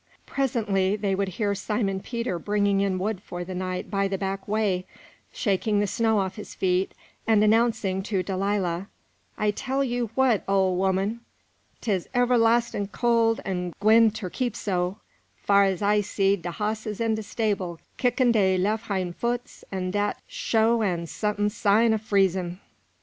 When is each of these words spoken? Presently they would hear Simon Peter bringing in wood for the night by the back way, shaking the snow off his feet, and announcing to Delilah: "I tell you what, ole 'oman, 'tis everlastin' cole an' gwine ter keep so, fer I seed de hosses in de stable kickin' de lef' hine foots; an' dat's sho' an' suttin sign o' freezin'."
Presently 0.25 0.95
they 0.95 1.13
would 1.13 1.27
hear 1.27 1.53
Simon 1.53 1.99
Peter 1.99 2.39
bringing 2.39 2.81
in 2.81 2.97
wood 2.97 3.21
for 3.21 3.43
the 3.43 3.53
night 3.53 3.91
by 3.91 4.07
the 4.07 4.17
back 4.17 4.47
way, 4.47 4.87
shaking 5.31 5.79
the 5.79 5.85
snow 5.85 6.17
off 6.17 6.37
his 6.37 6.55
feet, 6.55 6.93
and 7.27 7.43
announcing 7.43 8.01
to 8.01 8.23
Delilah: 8.23 8.87
"I 9.37 9.51
tell 9.51 9.83
you 9.83 10.09
what, 10.15 10.43
ole 10.47 10.83
'oman, 10.83 11.19
'tis 11.81 12.09
everlastin' 12.15 12.87
cole 12.87 13.37
an' 13.45 13.73
gwine 13.79 14.09
ter 14.09 14.31
keep 14.31 14.55
so, 14.55 14.97
fer 15.35 15.77
I 15.83 16.01
seed 16.01 16.41
de 16.41 16.49
hosses 16.49 16.99
in 16.99 17.13
de 17.13 17.21
stable 17.21 17.79
kickin' 17.97 18.31
de 18.31 18.57
lef' 18.57 18.87
hine 18.87 19.13
foots; 19.13 19.63
an' 19.71 19.91
dat's 19.91 20.19
sho' 20.25 20.81
an' 20.81 21.05
suttin 21.05 21.51
sign 21.51 21.93
o' 21.93 21.99
freezin'." 21.99 22.59